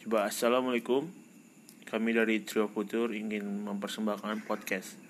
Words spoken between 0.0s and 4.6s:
Coba assalamualaikum. Kami dari Trio Futur ingin mempersembahkan